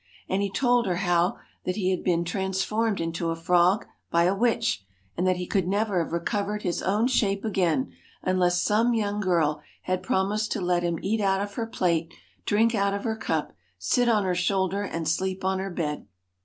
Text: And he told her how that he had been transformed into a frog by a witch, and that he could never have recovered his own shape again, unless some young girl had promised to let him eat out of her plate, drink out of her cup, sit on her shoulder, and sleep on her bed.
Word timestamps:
And 0.27 0.41
he 0.41 0.49
told 0.49 0.87
her 0.87 0.95
how 0.95 1.37
that 1.63 1.75
he 1.75 1.91
had 1.91 2.03
been 2.03 2.25
transformed 2.25 2.99
into 2.99 3.29
a 3.29 3.35
frog 3.35 3.85
by 4.09 4.23
a 4.23 4.33
witch, 4.33 4.83
and 5.15 5.27
that 5.27 5.35
he 5.37 5.45
could 5.45 5.67
never 5.67 6.03
have 6.03 6.11
recovered 6.11 6.63
his 6.63 6.81
own 6.81 7.05
shape 7.05 7.45
again, 7.45 7.93
unless 8.23 8.59
some 8.59 8.95
young 8.95 9.19
girl 9.19 9.61
had 9.83 10.01
promised 10.01 10.51
to 10.53 10.59
let 10.59 10.81
him 10.81 10.97
eat 11.03 11.21
out 11.21 11.39
of 11.41 11.53
her 11.53 11.67
plate, 11.67 12.11
drink 12.47 12.73
out 12.73 12.95
of 12.95 13.03
her 13.03 13.15
cup, 13.15 13.53
sit 13.77 14.09
on 14.09 14.23
her 14.23 14.33
shoulder, 14.33 14.81
and 14.81 15.07
sleep 15.07 15.45
on 15.45 15.59
her 15.59 15.69
bed. 15.69 16.07